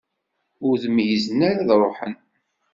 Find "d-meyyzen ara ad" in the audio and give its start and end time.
0.83-1.69